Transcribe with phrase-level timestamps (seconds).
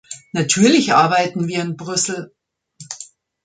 [0.31, 2.33] Natürlich arbeiten wir in Brüssel.